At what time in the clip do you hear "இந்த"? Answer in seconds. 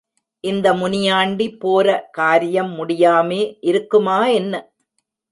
0.43-0.67